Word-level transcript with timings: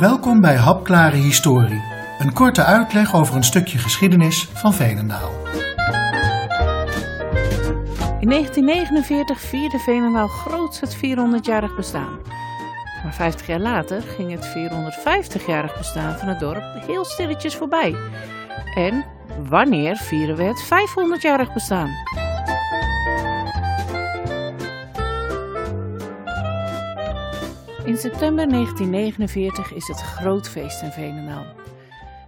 Welkom 0.00 0.40
bij 0.40 0.56
Hapklare 0.56 1.16
Historie, 1.16 1.82
een 2.18 2.32
korte 2.32 2.64
uitleg 2.64 3.14
over 3.14 3.36
een 3.36 3.44
stukje 3.44 3.78
geschiedenis 3.78 4.48
van 4.52 4.74
Veenendaal. 4.74 5.30
In 8.20 8.28
1949 8.28 9.40
vierde 9.40 9.78
Veenendaal 9.78 10.28
groots 10.28 10.80
het 10.80 10.96
400-jarig 10.96 11.76
bestaan. 11.76 12.18
Maar 13.02 13.14
50 13.14 13.46
jaar 13.46 13.60
later 13.60 14.02
ging 14.02 14.30
het 14.30 14.48
450-jarig 14.48 15.76
bestaan 15.78 16.18
van 16.18 16.28
het 16.28 16.40
dorp 16.40 16.62
heel 16.86 17.04
stilletjes 17.04 17.56
voorbij. 17.56 17.96
En 18.74 19.04
wanneer 19.48 19.96
vieren 19.96 20.36
we 20.36 20.42
het 20.42 20.64
500-jarig 20.64 21.52
bestaan? 21.52 21.90
In 27.84 27.96
september 27.96 28.48
1949 28.48 29.72
is 29.72 29.88
het 29.88 30.00
groot 30.00 30.48
feest 30.48 30.82
in 30.82 30.90
Veenendaal. 30.90 31.46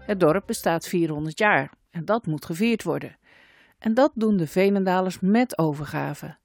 Het 0.00 0.20
dorp 0.20 0.46
bestaat 0.46 0.86
400 0.86 1.38
jaar 1.38 1.72
en 1.90 2.04
dat 2.04 2.26
moet 2.26 2.44
gevierd 2.44 2.82
worden. 2.82 3.16
En 3.78 3.94
dat 3.94 4.10
doen 4.14 4.36
de 4.36 4.46
Veenendalers 4.46 5.20
met 5.20 5.58
overgave. 5.58 6.36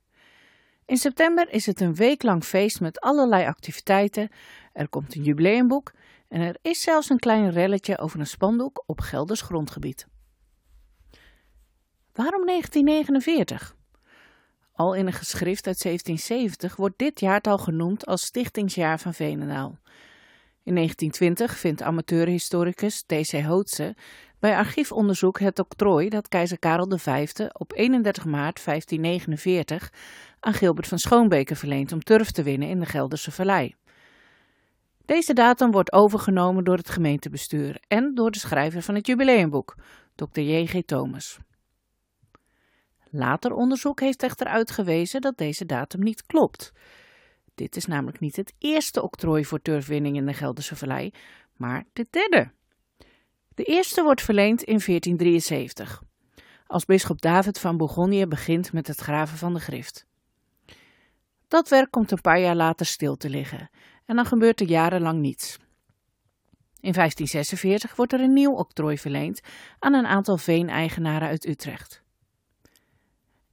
In 0.86 0.98
september 0.98 1.50
is 1.50 1.66
het 1.66 1.82
een 1.82 1.96
week 1.96 2.24
lang 2.24 2.44
feest 2.44 2.82
met 2.82 3.00
allerlei 3.00 3.46
activiteiten. 3.46 4.30
Er 4.74 4.90
komt 4.90 5.16
een 5.16 5.24
jubileumboek 5.24 5.92
en 6.28 6.42
er 6.42 6.58
is 6.62 6.82
zelfs 6.82 7.10
een 7.10 7.20
klein 7.20 7.52
relletje 7.52 7.98
over 7.98 8.20
een 8.20 8.28
spandoek 8.28 8.84
op 8.86 9.00
Gelders 9.00 9.42
grondgebied. 9.42 10.08
Waarom 12.14 12.46
1949? 12.46 13.77
Al 14.78 14.94
in 14.94 15.08
een 15.08 15.14
geschrift 15.14 15.68
uit 15.68 15.82
1770 15.82 16.76
wordt 16.76 16.98
dit 16.98 17.20
jaartal 17.20 17.58
genoemd 17.58 18.06
als 18.06 18.26
stichtingsjaar 18.26 19.00
van 19.00 19.14
Veenendaal. 19.14 19.80
In 20.64 20.76
1920 20.76 21.58
vindt 21.58 21.82
amateurhistoricus 21.82 23.02
T.C. 23.02 23.44
Hootse 23.44 23.96
bij 24.40 24.56
archiefonderzoek 24.56 25.40
het 25.40 25.60
octrooi 25.60 26.10
dat 26.10 26.28
keizer 26.28 26.60
Karel 26.60 26.98
V 26.98 27.30
op 27.52 27.74
31 27.76 28.26
maart 28.26 28.66
1549 28.66 29.92
aan 30.40 30.54
Gilbert 30.54 30.88
van 30.88 31.00
Schoonbeke 31.00 31.56
verleent 31.56 31.92
om 31.92 32.04
turf 32.04 32.32
te 32.32 32.44
winnen 32.44 32.70
in 32.70 32.80
de 32.80 32.86
Gelderse 32.86 33.32
Vallei. 33.32 33.76
Deze 35.06 35.34
datum 35.34 35.72
wordt 35.72 35.94
overgenomen 35.94 36.64
door 36.64 36.78
het 36.78 36.90
gemeentebestuur 36.90 37.82
en 37.88 38.16
door 38.16 38.32
de 38.32 38.40
schrijver 38.40 38.82
van 38.82 38.96
het 38.96 39.08
jubileumboek, 39.08 39.76
Dr. 40.16 40.40
J.G. 40.40 40.82
Thomas. 40.86 41.38
Later 43.12 43.54
onderzoek 43.54 44.00
heeft 44.00 44.24
echter 44.24 44.48
uitgewezen 44.48 45.22
dat 45.22 45.38
deze 45.38 45.66
datum 45.66 46.04
niet 46.04 46.26
klopt. 46.26 46.74
Dit 47.56 47.76
is 47.76 47.86
namelijk 47.86 48.20
niet 48.20 48.36
het 48.36 48.54
eerste 48.58 49.02
octrooi 49.02 49.46
voor 49.46 49.62
turfwinning 49.62 50.16
in 50.16 50.26
de 50.26 50.34
Gelderse 50.34 50.76
Vallei, 50.76 51.12
maar 51.56 51.86
de 51.94 52.08
derde. 52.10 52.52
De 53.56 53.64
eerste 53.64 54.04
wordt 54.04 54.22
verleend 54.22 54.64
in 54.64 54.80
1473, 54.86 56.04
als 56.68 56.86
bisschop 56.86 57.22
David 57.22 57.60
van 57.60 57.78
Bourgondië 57.78 58.26
begint 58.26 58.74
met 58.74 58.88
het 58.88 59.00
graven 59.00 59.38
van 59.38 59.54
de 59.54 59.60
grift. 59.60 60.06
Dat 61.48 61.70
werk 61.70 61.92
komt 61.92 62.12
een 62.12 62.22
paar 62.22 62.40
jaar 62.40 62.56
later 62.56 62.86
stil 62.86 63.16
te 63.16 63.30
liggen 63.30 63.70
en 64.06 64.16
dan 64.16 64.26
gebeurt 64.26 64.60
er 64.60 64.68
jarenlang 64.68 65.20
niets. 65.20 65.58
In 66.80 66.94
1546 66.94 67.96
wordt 67.96 68.14
er 68.14 68.20
een 68.20 68.34
nieuw 68.34 68.54
octrooi 68.54 68.98
verleend 68.98 69.42
aan 69.80 69.94
een 69.94 70.08
aantal 70.08 70.38
veeneigenaren 70.38 71.28
uit 71.28 71.48
Utrecht. 71.48 72.06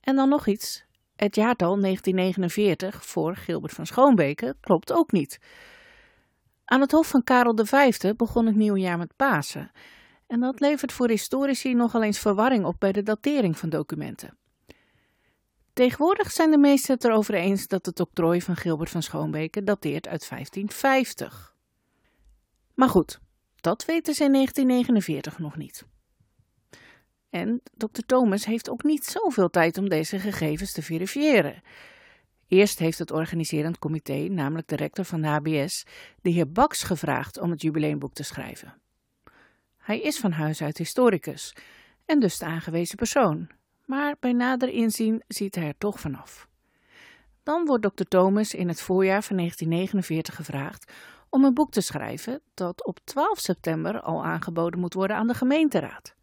En 0.05 0.17
dan 0.17 0.29
nog 0.29 0.47
iets. 0.47 0.85
Het 1.17 1.35
jaartal 1.35 1.81
1949 1.81 3.05
voor 3.05 3.37
Gilbert 3.37 3.73
van 3.73 3.87
Schoonbeke 3.87 4.57
klopt 4.61 4.93
ook 4.93 5.13
niet. 5.13 5.39
Aan 6.65 6.81
het 6.81 6.91
hof 6.91 7.09
van 7.09 7.25
Karel 7.25 7.65
V 7.65 8.15
begon 8.17 8.47
het 8.47 8.57
nieuwe 8.57 8.81
jaar 8.81 8.99
met 8.99 9.17
Pasen. 9.17 9.71
En 10.27 10.41
dat 10.41 10.61
levert 10.61 10.93
voor 10.93 11.09
historici 11.09 11.75
nogal 11.75 12.03
eens 12.03 12.19
verwarring 12.19 12.65
op 12.65 12.75
bij 12.79 12.93
de 12.93 13.03
datering 13.03 13.59
van 13.59 13.69
documenten. 13.69 14.37
Tegenwoordig 15.73 16.31
zijn 16.31 16.51
de 16.51 16.59
meesten 16.59 16.95
het 16.95 17.05
erover 17.05 17.35
eens 17.35 17.67
dat 17.67 17.87
het 17.87 18.01
octrooi 18.01 18.43
van 18.43 18.57
Gilbert 18.57 18.91
van 18.91 19.03
Schoonbeke 19.03 19.63
dateert 19.63 20.09
uit 20.09 20.29
1550. 20.29 21.55
Maar 22.75 22.89
goed, 22.89 23.21
dat 23.61 23.85
weten 23.85 24.15
ze 24.15 24.25
in 24.25 24.33
1949 24.33 25.39
nog 25.39 25.57
niet. 25.57 25.85
En 27.35 27.61
Dr. 27.77 28.01
Thomas 28.07 28.45
heeft 28.45 28.71
ook 28.71 28.83
niet 28.83 29.05
zoveel 29.05 29.51
tijd 29.51 29.79
om 29.79 29.89
deze 29.89 30.19
gegevens 30.19 30.73
te 30.73 30.83
verifiëren. 30.83 31.63
Eerst 32.49 32.79
heeft 32.79 32.99
het 32.99 33.11
organiserend 33.11 33.79
comité, 33.79 34.29
namelijk 34.31 34.69
de 34.69 34.77
rector 34.77 35.05
van 35.05 35.21
de 35.21 35.29
HBS, 35.29 35.85
de 36.23 36.31
heer 36.31 36.53
Baks 36.53 36.83
gevraagd 36.83 37.39
om 37.39 37.51
het 37.51 37.63
jubileumboek 37.63 38.15
te 38.15 38.23
schrijven. 38.23 38.75
Hij 39.77 40.01
is 40.01 40.19
van 40.19 40.33
huis 40.33 40.63
uit 40.63 40.79
historicus 40.79 41.55
en 42.05 42.21
dus 42.21 42.39
de 42.39 42.45
aangewezen 42.45 42.97
persoon, 42.97 43.49
maar 43.85 44.17
bij 44.21 44.33
nader 44.33 44.69
inzien 44.69 45.23
ziet 45.29 45.55
hij 45.55 45.67
er 45.67 45.79
toch 45.79 46.01
vanaf. 46.01 46.49
Dan 47.43 47.65
wordt 47.65 47.97
Dr. 47.97 48.05
Thomas 48.09 48.55
in 48.55 48.69
het 48.69 48.81
voorjaar 48.81 49.23
van 49.23 49.37
1949 49.37 50.35
gevraagd 50.35 50.93
om 51.29 51.45
een 51.45 51.55
boek 51.55 51.71
te 51.71 51.81
schrijven 51.81 52.41
dat 52.55 52.85
op 52.85 52.99
12 53.05 53.39
september 53.39 54.01
al 54.01 54.25
aangeboden 54.25 54.81
moet 54.81 54.95
worden 54.95 55.17
aan 55.17 55.27
de 55.27 55.35
gemeenteraad. 55.35 56.15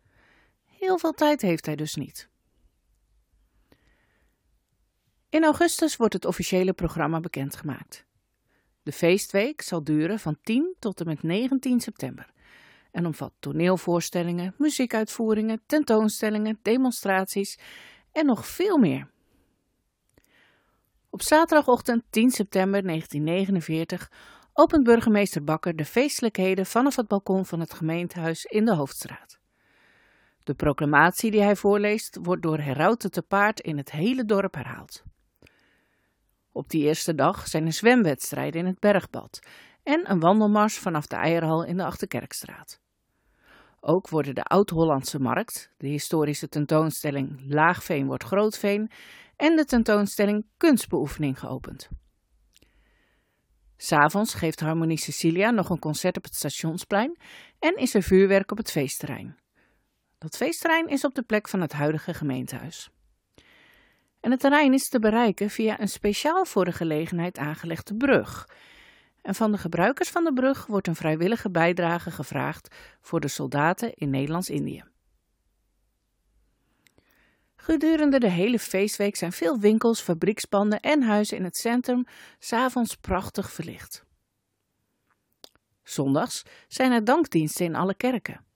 Heel 0.82 0.98
veel 0.98 1.12
tijd 1.12 1.42
heeft 1.42 1.66
hij 1.66 1.76
dus 1.76 1.96
niet. 1.96 2.30
In 5.30 5.44
augustus 5.44 5.96
wordt 5.96 6.14
het 6.14 6.26
officiële 6.26 6.74
programma 6.74 7.20
bekendgemaakt. 7.20 8.06
De 8.84 8.92
feestweek 8.92 9.62
zal 9.62 9.84
duren 9.84 10.20
van 10.20 10.38
10 10.44 10.76
tot 10.80 11.00
en 11.00 11.06
met 11.08 11.24
19 11.24 11.80
september 11.80 12.32
en 12.92 13.06
omvat 13.06 13.34
toneelvoorstellingen, 13.40 14.56
muziekuitvoeringen, 14.58 15.62
tentoonstellingen, 15.66 16.60
demonstraties 16.62 17.60
en 18.12 18.26
nog 18.26 18.48
veel 18.48 18.78
meer. 18.78 19.10
Op 21.10 21.22
zaterdagochtend 21.22 22.04
10 22.10 22.32
september 22.32 22.84
1949 22.84 24.12
opent 24.54 24.84
burgemeester 24.84 25.44
Bakker 25.44 25.76
de 25.76 25.86
feestelijkheden 25.86 26.66
vanaf 26.66 26.96
het 26.96 27.08
balkon 27.08 27.46
van 27.46 27.60
het 27.60 27.74
gemeentehuis 27.74 28.46
in 28.46 28.66
de 28.66 28.76
Hoofdstraat. 28.76 29.41
De 30.44 30.54
proclamatie 30.54 31.32
die 31.32 31.42
hij 31.42 31.56
voorleest 31.56 32.18
wordt 32.22 32.42
door 32.42 32.58
herauten 32.58 33.12
te 33.12 33.22
paard 33.22 33.60
in 33.60 33.78
het 33.78 33.92
hele 33.92 34.26
dorp 34.26 34.54
herhaald. 34.54 35.04
Op 36.52 36.70
die 36.70 36.84
eerste 36.84 37.16
dag 37.16 37.48
zijn 37.48 37.66
er 37.66 37.74
zwemwedstrijden 37.74 38.62
in 38.62 38.68
het 38.68 38.80
bergbad 38.80 39.40
en 39.84 40.12
een 40.12 40.20
wandelmars 40.20 40.78
vanaf 40.78 41.08
de 41.08 41.16
Eierhal 41.16 41.64
in 41.64 41.78
de 41.78 41.84
Achterkerkstraat. 41.84 42.80
Ook 43.80 44.10
worden 44.10 44.36
de 44.36 44.44
Oud-Hollandse 44.44 45.20
Markt, 45.20 45.72
de 45.78 45.88
historische 45.88 46.50
tentoonstelling 46.50 47.42
Laagveen 47.48 48.06
wordt 48.06 48.24
Grootveen 48.24 48.92
en 49.36 49.56
de 49.56 49.66
tentoonstelling 49.66 50.46
Kunstbeoefening 50.58 51.40
geopend. 51.40 51.90
S'avonds 53.78 54.34
geeft 54.34 54.60
Harmonie 54.60 54.98
Cecilia 54.98 55.52
nog 55.52 55.70
een 55.70 55.80
concert 55.80 56.18
op 56.18 56.24
het 56.24 56.36
stationsplein 56.36 57.18
en 57.60 57.76
is 57.76 57.94
er 57.94 58.04
vuurwerk 58.04 58.52
op 58.52 58.58
het 58.58 58.72
feestterrein. 58.72 59.41
Dat 60.22 60.38
feestterrein 60.38 60.88
is 60.88 61.04
op 61.04 61.16
de 61.16 61.22
plek 61.22 61.48
van 61.48 61.62
het 61.62 61.74
huidige 61.74 62.14
gemeentehuis. 62.14 62.90
En 64.20 64.32
het 64.32 64.40
terrein 64.40 64.74
is 64.74 64.90
te 64.90 65.00
bereiken 65.00 65.50
via 65.50 65.80
een 65.80 65.88
speciaal 65.88 66.46
voor 66.46 66.66
de 66.66 66.72
gelegenheid 66.72 67.38
aangelegde 67.38 67.96
brug. 67.96 68.50
En 69.22 69.36
van 69.36 69.52
de 69.52 69.58
gebruikers 69.58 70.10
van 70.10 70.24
de 70.24 70.34
brug 70.34 70.66
wordt 70.66 70.88
een 70.88 70.96
vrijwillige 70.96 71.52
bijdrage 71.52 72.12
gevraagd 72.12 72.76
voor 73.02 73.20
de 73.20 73.28
soldaten 73.28 73.94
in 73.94 74.10
Nederlands-Indië. 74.10 74.84
Gedurende 77.56 78.20
de 78.20 78.30
hele 78.30 78.60
feestweek 78.60 79.16
zijn 79.16 79.32
veel 79.32 79.60
winkels, 79.60 80.02
fabriekspanden 80.02 80.80
en 80.80 81.02
huizen 81.02 81.38
in 81.38 81.44
het 81.44 81.58
centrum 81.58 82.06
s'avonds 82.40 82.96
prachtig 82.96 83.52
verlicht. 83.52 84.06
Zondags 85.84 86.44
zijn 86.68 86.92
er 86.92 87.04
dankdiensten 87.04 87.66
in 87.66 87.76
alle 87.76 87.96
kerken. 87.96 88.50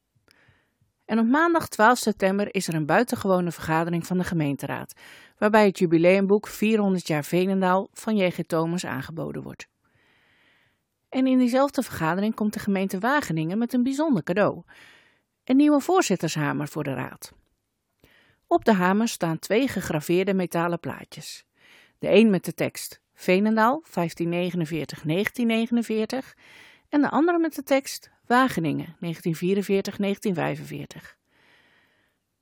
En 1.06 1.20
op 1.20 1.26
maandag 1.26 1.68
12 1.68 1.98
september 1.98 2.54
is 2.54 2.68
er 2.68 2.74
een 2.74 2.86
buitengewone 2.86 3.52
vergadering 3.52 4.08
van 4.08 4.18
de 4.18 4.24
gemeenteraad, 4.24 4.94
waarbij 5.38 5.66
het 5.66 5.80
jubileumboek 5.80 6.48
400 6.48 7.08
jaar 7.08 7.24
Venendaal 7.24 7.90
van 7.94 8.18
J.G. 8.18 8.40
Thomas 8.48 8.86
aangeboden 8.86 9.42
wordt. 9.42 9.68
En 11.10 11.28
in 11.28 11.38
diezelfde 11.38 11.82
vergadering 11.82 12.36
komt 12.36 12.54
de 12.54 12.60
gemeente 12.60 13.00
Wageningen 13.00 13.58
met 13.58 13.74
een 13.74 13.84
bijzonder 13.84 14.24
cadeau: 14.24 14.64
een 15.44 15.56
nieuwe 15.56 15.80
voorzittershamer 15.80 16.68
voor 16.68 16.84
de 16.84 16.94
raad. 16.94 17.34
Op 18.48 18.66
de 18.66 18.74
hamer 18.74 19.08
staan 19.08 19.40
twee 19.40 19.68
gegraveerde 19.68 20.34
metalen 20.34 20.80
plaatjes. 20.80 21.46
De 22.00 22.12
een 22.12 22.30
met 22.30 22.46
de 22.46 22.54
tekst 22.54 23.02
Venendaal 23.14 23.84
1549-1949 23.84 23.92
en 26.90 27.02
de 27.02 27.10
andere 27.10 27.40
met 27.40 27.56
de 27.56 27.64
tekst 27.64 28.12
Wageningen 28.28 28.96
1944-1945. 28.96 28.98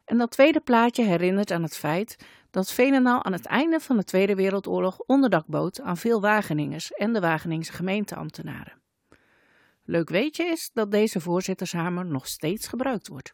En 0.06 0.18
dat 0.18 0.32
tweede 0.32 0.60
plaatje 0.60 1.04
herinnert 1.04 1.52
aan 1.52 1.64
het 1.64 1.78
feit 1.78 2.26
dat 2.52 2.72
Veenendaal 2.72 3.24
aan 3.24 3.34
het 3.34 3.46
einde 3.46 3.80
van 3.80 3.98
de 3.98 4.04
Tweede 4.04 4.36
Wereldoorlog 4.36 5.00
onderdak 5.00 5.46
bood 5.48 5.82
aan 5.82 5.98
veel 5.98 6.22
Wageningers 6.22 6.92
en 6.92 7.14
de 7.14 7.20
Wageningse 7.20 7.74
gemeenteambtenaren. 7.74 8.82
Leuk 9.86 10.10
weetje 10.10 10.46
is 10.46 10.70
dat 10.74 10.92
deze 10.92 11.20
voorzittershamer 11.20 12.06
nog 12.06 12.28
steeds 12.28 12.68
gebruikt 12.68 13.08
wordt. 13.08 13.34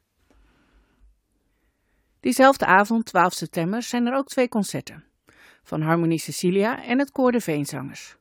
Diezelfde 2.20 2.66
avond, 2.66 3.06
12 3.06 3.34
september, 3.34 3.84
zijn 3.84 4.06
er 4.06 4.14
ook 4.14 4.28
twee 4.28 4.50
concerten. 4.50 5.04
Van 5.64 5.82
Harmonie 5.82 6.20
Cecilia 6.20 6.84
en 6.84 7.00
het 7.00 7.12
Koor 7.12 7.32
de 7.32 7.42
Veenzangers. 7.42 8.19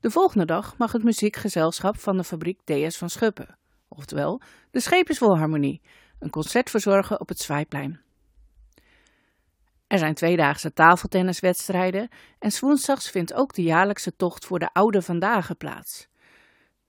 De 0.00 0.10
volgende 0.10 0.44
dag 0.44 0.76
mag 0.76 0.92
het 0.92 1.02
muziekgezelschap 1.02 1.98
van 1.98 2.16
de 2.16 2.24
fabriek 2.24 2.60
DS 2.64 2.96
van 2.96 3.10
Schuppen, 3.10 3.58
oftewel 3.88 4.40
de 4.70 4.80
Schepenswolharmonie, 4.80 5.80
een 6.18 6.30
concert 6.30 6.70
verzorgen 6.70 7.20
op 7.20 7.28
het 7.28 7.40
Zwaaiplein. 7.40 8.00
Er 9.86 9.98
zijn 9.98 10.14
tweedaagse 10.14 10.72
tafeltenniswedstrijden 10.72 12.08
en 12.38 12.52
woensdags 12.60 13.10
vindt 13.10 13.34
ook 13.34 13.54
de 13.54 13.62
jaarlijkse 13.62 14.16
tocht 14.16 14.46
voor 14.46 14.58
de 14.58 14.72
oude 14.72 15.02
vandaag 15.02 15.56
plaats. 15.56 16.08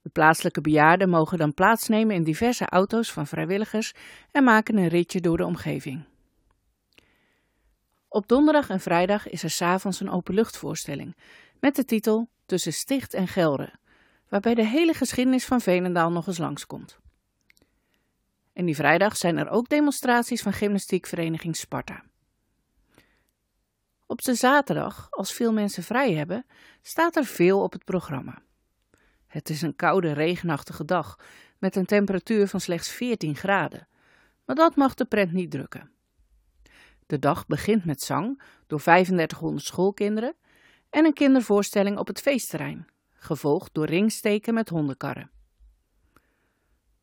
De 0.02 0.10
plaatselijke 0.10 0.62
bejaarden 0.62 1.10
mogen 1.10 1.38
dan 1.38 1.54
plaatsnemen 1.54 2.16
in 2.16 2.24
diverse 2.24 2.66
auto's 2.66 3.12
van 3.12 3.28
vrijwilligers 3.28 3.94
en 4.32 4.44
maken 4.44 4.78
een 4.78 4.88
ritje 4.88 5.22
door 5.22 5.38
de 5.38 5.46
omgeving. 5.46 6.04
Op 8.08 8.28
donderdag 8.28 8.70
en 8.70 8.80
vrijdag 8.80 9.30
is 9.30 9.44
er 9.44 9.50
s'avonds 9.50 10.00
een 10.00 10.10
openluchtvoorstelling 10.10 11.16
met 11.60 11.76
de 11.76 11.86
titel 11.86 12.30
Tussen 12.50 12.74
Sticht 12.74 13.14
en 13.14 13.28
Gelre, 13.28 13.74
waarbij 14.28 14.56
de 14.56 14.66
hele 14.66 14.94
geschiedenis 14.94 15.46
van 15.46 15.62
Veenendaal 15.62 16.12
nog 16.12 16.28
eens 16.28 16.38
langskomt. 16.38 17.00
En 18.54 18.66
die 18.66 18.76
vrijdag 18.76 19.18
zijn 19.18 19.38
er 19.38 19.50
ook 19.50 19.70
demonstraties 19.70 20.42
van 20.42 20.54
gymnastiekvereniging 20.54 21.56
Sparta. 21.56 22.04
Op 24.06 24.22
de 24.22 24.34
zaterdag, 24.34 25.08
als 25.10 25.34
veel 25.34 25.54
mensen 25.54 25.84
vrij 25.84 26.14
hebben, 26.14 26.46
staat 26.82 27.16
er 27.16 27.26
veel 27.26 27.62
op 27.62 27.72
het 27.72 27.84
programma. 27.84 28.42
Het 29.28 29.50
is 29.50 29.62
een 29.62 29.76
koude, 29.76 30.12
regenachtige 30.12 30.86
dag 30.86 31.20
met 31.58 31.76
een 31.76 31.86
temperatuur 31.86 32.48
van 32.48 32.62
slechts 32.62 32.90
14 32.90 33.36
graden, 33.36 33.88
maar 34.46 34.56
dat 34.56 34.76
mag 34.76 34.94
de 34.94 35.06
pret 35.06 35.32
niet 35.32 35.52
drukken. 35.52 35.92
De 37.06 37.20
dag 37.20 37.48
begint 37.48 37.86
met 37.86 38.02
zang 38.02 38.42
door 38.68 38.82
3500 38.82 39.66
schoolkinderen 39.66 40.36
en 40.90 41.06
een 41.06 41.14
kindervoorstelling 41.14 41.98
op 41.98 42.08
het 42.08 42.22
feestterrein, 42.22 42.88
gevolgd 43.14 43.74
door 43.74 43.86
ringsteken 43.86 44.54
met 44.54 44.70
hondenkarren. 44.70 45.32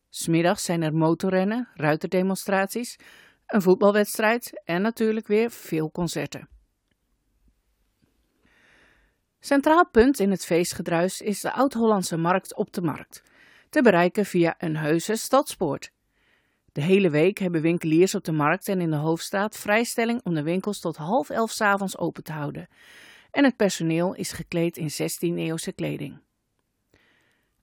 Smiddags 0.08 0.64
zijn 0.64 0.82
er 0.82 0.94
motorrennen, 0.94 1.68
ruiterdemonstraties, 1.74 2.98
een 3.46 3.62
voetbalwedstrijd 3.62 4.62
en 4.64 4.82
natuurlijk 4.82 5.26
weer 5.26 5.50
veel 5.50 5.90
concerten. 5.90 6.48
Centraal 9.40 9.88
punt 9.88 10.20
in 10.20 10.30
het 10.30 10.44
feestgedruis 10.44 11.20
is 11.20 11.40
de 11.40 11.52
Oud-Hollandse 11.52 12.16
markt 12.16 12.54
op 12.54 12.72
de 12.72 12.82
markt, 12.82 13.22
te 13.70 13.82
bereiken 13.82 14.24
via 14.24 14.54
een 14.58 14.76
heuse 14.76 15.16
stadspoort. 15.16 15.92
De 16.72 16.80
hele 16.80 17.10
week 17.10 17.38
hebben 17.38 17.60
winkeliers 17.60 18.14
op 18.14 18.24
de 18.24 18.32
markt 18.32 18.68
en 18.68 18.80
in 18.80 18.90
de 18.90 18.96
hoofdstraat 18.96 19.56
vrijstelling 19.56 20.20
om 20.24 20.34
de 20.34 20.42
winkels 20.42 20.80
tot 20.80 20.96
half 20.96 21.30
elf 21.30 21.50
s 21.50 21.60
avonds 21.60 21.98
open 21.98 22.24
te 22.24 22.32
houden. 22.32 22.68
En 23.36 23.44
het 23.44 23.56
personeel 23.56 24.14
is 24.14 24.32
gekleed 24.32 24.76
in 24.76 24.90
16e-eeuwse 24.90 25.72
kleding. 25.74 26.18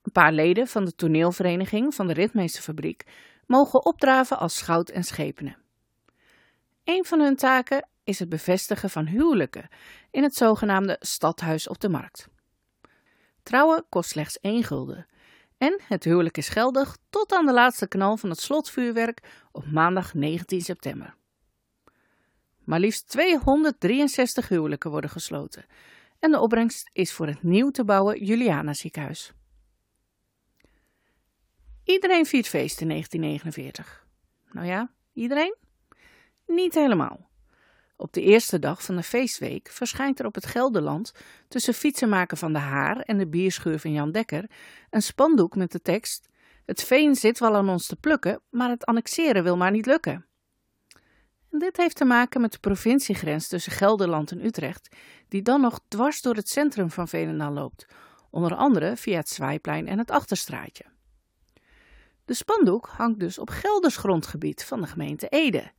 Een 0.02 0.12
paar 0.12 0.31
leden 0.31 0.68
van 0.68 0.86
de 0.86 0.96
toneelvereniging 0.96 1.96
van 1.96 2.08
de 2.08 2.14
Ritmeesterfabriek 2.14 3.04
mogen 3.46 3.86
opdraven 3.86 4.38
als 4.40 4.58
schout 4.58 4.90
en 4.90 5.04
schepenen. 5.04 5.58
Een 6.84 7.06
van 7.06 7.20
hun 7.20 7.36
taken 7.36 7.88
is 8.04 8.20
het 8.20 8.30
bevestigen 8.30 8.90
van 8.90 9.06
huwelijken 9.06 9.68
in 10.12 10.24
het 10.24 10.36
zogenaamde 10.36 10.98
stadhuis 11.00 11.68
op 11.68 11.80
de 11.80 11.90
markt. 11.90 12.28
Trouwen 13.44 13.86
kost 13.90 14.10
slechts 14.10 14.40
één 14.40 14.64
gulden 14.64 15.08
en 15.58 15.81
het 15.88 16.04
huwelijk 16.04 16.38
is 16.38 16.50
geldig 16.50 16.98
tot 17.10 17.31
aan 17.31 17.46
de 17.46 17.54
laatste 17.54 17.88
knal 17.88 18.18
van 18.18 18.30
het 18.30 18.40
slotvuurwerk 18.40 19.46
op 19.52 19.66
maandag 19.72 20.14
19 20.14 20.62
september. 20.62 21.16
Maar 22.63 22.80
liefst 22.80 23.07
263 23.07 24.48
huwelijken 24.48 24.92
worden 24.92 25.10
gesloten 25.10 25.65
en 26.24 26.31
de 26.31 26.39
opbrengst 26.39 26.89
is 26.94 27.13
voor 27.13 27.27
het 27.27 27.44
nieuw 27.44 27.69
te 27.69 27.83
bouwen 27.83 28.25
Juliana 28.25 28.74
ziekenhuis. 28.74 29.33
Iedereen 31.83 32.25
viert 32.25 32.48
feest 32.48 32.81
in 32.81 32.89
1949. 32.89 34.06
Nou 34.51 34.68
ja, 34.68 34.92
iedereen? 35.13 35.56
Niet 36.48 36.74
helemaal. 36.74 37.30
Op 37.95 38.13
de 38.13 38.21
eerste 38.21 38.60
dag 38.60 38.83
van 38.83 38.95
de 38.95 39.04
feestweek 39.04 39.69
verschijnt 39.69 40.19
er 40.19 40.25
op 40.25 40.36
het 40.36 40.45
Gelderland 40.45 41.12
tussen 41.48 41.74
fietsenmaker 41.74 42.38
van 42.38 42.54
de 42.54 42.60
Haar 42.60 43.00
en 43.00 43.18
de 43.18 43.27
bierschuur 43.27 43.80
van 43.80 43.92
Jan 43.92 44.12
Dekker 44.12 44.50
een 44.89 45.01
spandoek 45.01 45.56
met 45.56 45.71
de 45.71 45.81
tekst 45.81 46.30
Het 46.65 46.83
veen 46.83 47.15
zit 47.15 47.39
wel 47.39 47.56
aan 47.56 47.69
ons 47.69 47.88
te 47.88 47.95
plukken, 47.95 48.42
maar 48.50 48.69
het 48.69 48.86
annexeren 48.86 49.44
wil 49.44 49.57
maar 49.57 49.71
niet 49.71 49.86
lukken. 49.86 50.25
Dit 51.57 51.77
heeft 51.77 51.95
te 51.95 52.05
maken 52.05 52.41
met 52.41 52.51
de 52.51 52.59
provinciegrens 52.59 53.47
tussen 53.47 53.71
Gelderland 53.71 54.31
en 54.31 54.45
Utrecht, 54.45 54.95
die 55.27 55.41
dan 55.41 55.61
nog 55.61 55.79
dwars 55.88 56.21
door 56.21 56.35
het 56.35 56.50
centrum 56.50 56.89
van 56.91 57.07
Veenendaal 57.07 57.51
loopt, 57.51 57.85
onder 58.29 58.55
andere 58.55 58.97
via 58.97 59.17
het 59.17 59.29
Zwaaiplein 59.29 59.88
en 59.88 59.97
het 59.97 60.11
Achterstraatje. 60.11 60.85
De 62.25 62.33
spandoek 62.33 62.88
hangt 62.88 63.19
dus 63.19 63.38
op 63.39 63.50
Gelders 63.50 63.97
grondgebied 63.97 64.63
van 64.63 64.81
de 64.81 64.88
gemeente 64.88 65.27
Ede. 65.27 65.71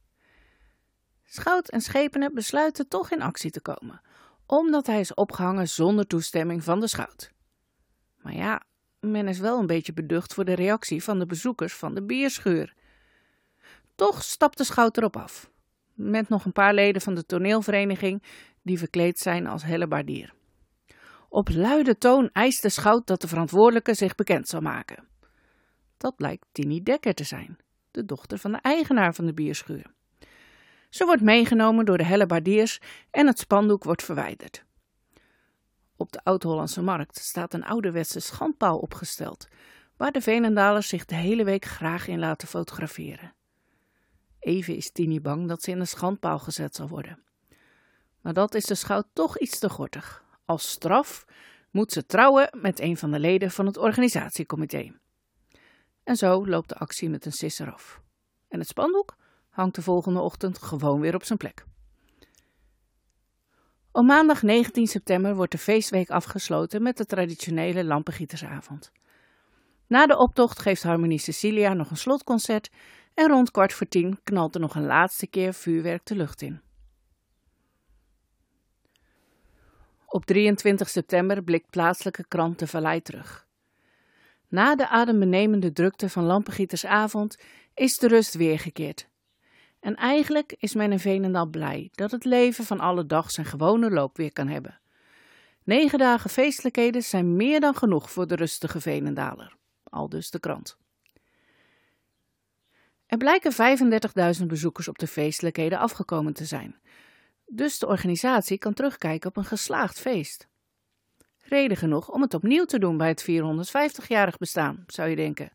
Schout 1.25 1.69
en 1.69 1.81
schepenen 1.81 2.35
besluiten 2.35 2.89
toch 2.89 3.11
in 3.11 3.23
actie 3.23 3.51
te 3.51 3.61
komen, 3.61 4.01
omdat 4.47 4.87
hij 4.87 5.01
is 5.01 5.15
opgehangen 5.15 5.69
zonder 5.69 6.07
toestemming 6.07 6.65
van 6.65 6.81
de 6.81 6.87
schout. 6.87 7.31
Maar 8.23 8.35
ja, 8.35 8.63
men 9.01 9.29
is 9.29 9.39
wel 9.39 9.59
een 9.59 9.67
beetje 9.67 9.93
beducht 9.93 10.35
voor 10.35 10.45
de 10.45 10.55
reactie 10.55 11.03
van 11.03 11.19
de 11.19 11.27
bezoekers 11.27 11.75
van 11.75 11.95
de 11.95 12.03
bierschuur. 12.03 12.75
Toch 13.95 14.23
stapt 14.23 14.59
de 14.59 14.65
schout 14.65 14.97
erop 14.97 15.17
af, 15.17 15.53
met 15.95 16.29
nog 16.29 16.45
een 16.45 16.53
paar 16.53 16.75
leden 16.75 17.03
van 17.03 17.15
de 17.15 17.27
toneelvereniging 17.27 18.23
die 18.63 18.79
verkleed 18.79 19.19
zijn 19.19 19.47
als 19.47 19.63
hellebaardier. 19.63 20.33
Op 21.29 21.49
luide 21.49 21.99
toon 21.99 22.31
eist 22.33 22.63
de 22.63 22.69
schout 22.69 23.07
dat 23.07 23.21
de 23.21 23.29
verantwoordelijke 23.29 23.95
zich 23.95 24.15
bekend 24.15 24.49
zal 24.49 24.61
maken. 24.61 25.05
Dat 25.97 26.17
blijkt 26.17 26.47
Tini 26.53 26.83
Dekker 26.83 27.15
te 27.15 27.25
zijn, 27.25 27.59
de 27.91 28.05
dochter 28.05 28.39
van 28.39 28.53
de 28.53 28.59
eigenaar 28.59 29.15
van 29.15 29.27
de 29.27 29.35
bierschuur. 29.35 29.87
Ze 30.89 31.05
wordt 31.05 31.23
meegenomen 31.23 31.85
door 31.85 31.99
de 31.99 32.05
hellebaardiers 32.05 32.81
en 33.11 33.27
het 33.27 33.39
spandoek 33.39 33.85
wordt 33.85 34.03
verwijderd. 34.03 34.65
Op 35.97 36.13
de 36.13 36.21
Oud-Hollandse 36.25 36.83
markt 36.83 37.19
staat 37.19 37.55
een 37.55 37.65
ouderwetse 37.65 38.21
schandpaal 38.21 38.79
opgesteld, 38.79 39.49
waar 39.97 40.13
de 40.13 40.21
Veenendalers 40.21 40.89
zich 40.89 41.05
de 41.05 41.15
hele 41.15 41.45
week 41.45 41.65
graag 41.65 42.07
in 42.07 42.19
laten 42.19 42.49
fotograferen. 42.49 43.35
Even 44.45 44.77
is 44.77 44.91
Tini 44.91 45.21
bang 45.21 45.49
dat 45.49 45.63
ze 45.63 45.71
in 45.71 45.81
een 45.81 45.87
schandpaal 45.87 46.39
gezet 46.39 46.75
zal 46.75 46.89
worden. 46.89 47.19
Maar 48.21 48.33
dat 48.33 48.55
is 48.55 48.65
de 48.65 48.75
schout 48.75 49.07
toch 49.13 49.39
iets 49.39 49.59
te 49.59 49.69
gortig. 49.69 50.25
Als 50.45 50.71
straf 50.71 51.25
moet 51.71 51.93
ze 51.93 52.07
trouwen 52.07 52.59
met 52.61 52.81
een 52.81 52.97
van 52.97 53.11
de 53.11 53.19
leden 53.19 53.51
van 53.51 53.67
het 53.67 53.77
organisatiecomité. 53.77 54.93
En 56.03 56.17
zo 56.17 56.47
loopt 56.47 56.69
de 56.69 56.75
actie 56.75 57.09
met 57.09 57.25
een 57.27 57.33
sisser 57.33 57.73
af. 57.73 58.01
En 58.49 58.59
het 58.59 58.69
spandoek 58.69 59.17
hangt 59.51 59.75
de 59.75 59.83
volgende 59.83 60.21
ochtend 60.21 60.59
gewoon 60.59 61.01
weer 61.01 61.15
op 61.15 61.25
zijn 61.25 61.39
plek. 61.39 61.65
Op 63.93 64.05
maandag 64.05 64.43
19 64.43 64.87
september 64.87 65.35
wordt 65.35 65.53
de 65.53 65.59
feestweek 65.59 66.11
afgesloten 66.11 66.83
met 66.83 66.97
de 66.97 67.07
traditionele 67.07 67.85
lampengietersavond. 67.85 68.93
Na 69.87 70.07
de 70.07 70.19
optocht 70.19 70.59
geeft 70.59 70.83
Harmonie 70.83 71.19
Cecilia 71.19 71.75
nog 71.75 71.91
een 71.91 71.97
slotconcert 71.97 72.71
en 73.15 73.29
rond 73.29 73.51
kwart 73.51 73.73
voor 73.73 73.89
tien 73.89 74.19
knalt 74.23 74.55
er 74.55 74.61
nog 74.61 74.75
een 74.75 74.87
laatste 74.87 75.27
keer 75.27 75.55
vuurwerk 75.55 76.07
de 76.07 76.17
lucht 76.17 76.43
in. 76.43 76.61
Op 80.07 80.25
23 80.25 80.89
september 80.89 81.43
blikt 81.43 81.71
plaatselijke 81.71 82.25
krant 82.29 82.59
De 82.59 82.67
Vallei 82.67 83.03
terug. 83.03 83.47
Na 84.49 84.77
de 84.77 84.89
adembenemende 84.89 85.73
drukte 85.73 86.09
van 86.09 86.25
Lampengietersavond 86.25 87.37
is 87.75 87.99
de 87.99 88.09
rust 88.09 88.35
weergekeerd 88.35 89.09
en 89.85 89.95
eigenlijk 89.95 90.55
is 90.59 90.75
men 90.75 90.93
in 90.93 90.99
Veenendaal 90.99 91.47
blij 91.47 91.89
dat 91.93 92.11
het 92.11 92.25
leven 92.25 92.65
van 92.65 92.81
alle 92.81 93.07
dag 93.07 93.31
zijn 93.31 93.47
gewone 93.47 93.91
loop 93.91 94.17
weer 94.17 94.33
kan 94.33 94.49
hebben. 94.49 94.81
Negen 95.65 95.99
dagen 95.99 96.31
feestelijkheden 96.31 97.03
zijn 97.03 97.37
meer 97.37 97.61
dan 97.61 97.75
genoeg 97.75 98.11
voor 98.11 98.27
de 98.27 98.35
rustige 98.35 98.81
Veenendaler, 98.81 99.57
al 99.83 100.09
dus 100.09 100.31
de 100.31 100.41
krant. 100.41 100.79
Er 103.15 103.21
blijken 103.21 103.53
35.000 104.41 104.47
bezoekers 104.47 104.89
op 104.89 104.99
de 104.99 105.07
feestelijkheden 105.07 105.79
afgekomen 105.79 106.33
te 106.33 106.45
zijn, 106.45 106.81
dus 107.47 107.79
de 107.79 107.87
organisatie 107.87 108.59
kan 108.59 108.75
terugkijken 108.75 109.29
op 109.29 109.37
een 109.37 109.45
geslaagd 109.45 110.01
feest. 110.01 110.49
Reden 111.39 111.77
genoeg 111.77 112.11
om 112.11 112.23
het 112.23 112.35
opnieuw 112.35 112.65
te 112.65 112.79
doen 112.79 112.97
bij 112.97 113.09
het 113.09 113.23
450-jarig 113.23 114.39
bestaan, 114.39 114.85
zou 114.87 115.09
je 115.09 115.17
denken. 115.17 115.53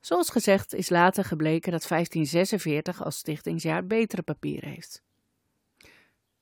Zoals 0.00 0.30
gezegd 0.30 0.74
is 0.74 0.88
later 0.88 1.24
gebleken 1.24 1.72
dat 1.72 1.88
1546 1.88 3.04
als 3.04 3.16
stichtingsjaar 3.16 3.86
betere 3.86 4.22
papieren 4.22 4.68
heeft. 4.68 5.02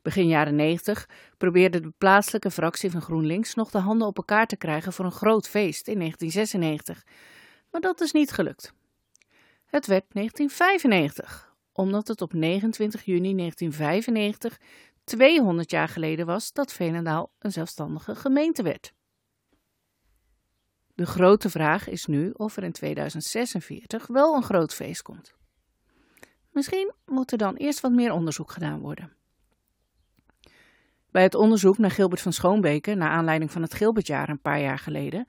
Begin 0.03 0.29
jaren 0.29 0.57
90 0.57 1.09
probeerde 1.37 1.81
de 1.81 1.93
plaatselijke 1.99 2.51
fractie 2.51 2.91
van 2.91 3.03
GroenLinks 3.03 3.55
nog 3.55 3.71
de 3.71 3.79
handen 3.79 4.07
op 4.07 4.17
elkaar 4.17 4.47
te 4.47 4.57
krijgen 4.57 4.93
voor 4.93 5.05
een 5.05 5.13
groot 5.13 5.49
feest 5.49 5.89
in 5.89 5.99
1996. 5.99 7.05
Maar 7.71 7.81
dat 7.81 8.01
is 8.01 8.13
niet 8.13 8.31
gelukt. 8.31 8.79
Het 9.71 9.87
werd 9.87 10.05
1995, 10.09 11.55
omdat 11.73 12.09
het 12.09 12.21
op 12.21 12.33
29 12.33 13.05
juni 13.05 13.37
1995 13.37 14.61
200 15.05 15.71
jaar 15.71 15.89
geleden 15.89 16.27
was 16.27 16.53
dat 16.53 16.73
Veenendaal 16.73 17.33
een 17.39 17.53
zelfstandige 17.53 18.15
gemeente 18.15 18.63
werd. 18.63 18.93
De 20.95 21.07
grote 21.07 21.51
vraag 21.51 21.89
is 21.89 22.07
nu 22.07 22.31
of 22.31 22.57
er 22.57 22.63
in 22.63 22.73
2046 22.73 24.07
wel 24.07 24.35
een 24.35 24.43
groot 24.43 24.75
feest 24.75 25.03
komt. 25.03 25.35
Misschien 26.51 26.93
moet 27.07 27.33
er 27.33 27.39
dan 27.39 27.57
eerst 27.57 27.81
wat 27.81 27.93
meer 27.93 28.13
onderzoek 28.13 28.51
gedaan 28.51 28.81
worden. 28.81 29.13
Bij 31.11 31.23
het 31.23 31.35
onderzoek 31.35 31.79
naar 31.79 31.91
Gilbert 31.91 32.21
van 32.21 32.33
Schoonbeke, 32.33 32.95
naar 32.95 33.11
aanleiding 33.11 33.51
van 33.51 33.63
het 33.63 33.75
Gilbertjaar 33.75 34.29
een 34.29 34.41
paar 34.41 34.61
jaar 34.61 34.79
geleden, 34.79 35.27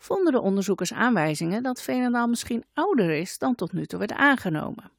vonden 0.00 0.32
de 0.32 0.40
onderzoekers 0.40 0.92
aanwijzingen 0.92 1.62
dat 1.62 1.82
Veenendaal 1.82 2.26
misschien 2.26 2.64
ouder 2.74 3.10
is 3.10 3.38
dan 3.38 3.54
tot 3.54 3.72
nu 3.72 3.86
toe 3.86 3.98
werd 3.98 4.12
aangenomen. 4.12 4.90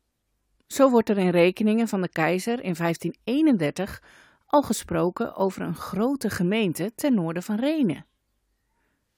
Zo 0.68 0.90
wordt 0.90 1.10
er 1.10 1.18
in 1.18 1.30
rekeningen 1.30 1.88
van 1.88 2.02
de 2.02 2.10
keizer 2.10 2.64
in 2.64 2.74
1531 2.74 4.02
al 4.46 4.62
gesproken 4.62 5.36
over 5.36 5.62
een 5.62 5.76
grote 5.76 6.30
gemeente 6.30 6.92
ten 6.96 7.14
noorden 7.14 7.44
van 7.44 7.56
Renen. 7.56 8.06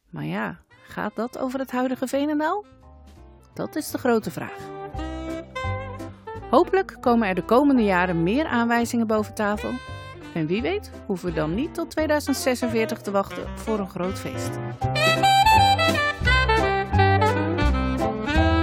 Maar 0.10 0.26
ja, 0.26 0.60
gaat 0.88 1.16
dat 1.16 1.38
over 1.38 1.60
het 1.60 1.72
huidige 1.72 2.08
Veenendaal? 2.08 2.66
Dat 3.54 3.76
is 3.76 3.92
de 3.92 3.98
grote 3.98 4.32
vraag. 4.32 4.58
Hopelijk 6.50 6.98
komen 7.00 7.28
er 7.28 7.36
de 7.36 7.46
komende 7.46 7.84
jaren 7.84 8.24
meer 8.24 8.46
aanwijzingen 8.46 9.08
boven 9.08 9.34
tafel. 9.34 9.72
En 10.34 10.48
wie 10.48 10.62
weet 10.62 10.92
hoeven 11.06 11.28
we 11.28 11.34
dan 11.34 11.56
niet 11.56 11.74
tot 11.74 11.90
2046 11.90 13.02
te 13.02 13.12
wachten 13.12 13.58
voor 13.58 13.80
een 13.80 13.90
groot 13.90 14.20
feest. 14.20 14.60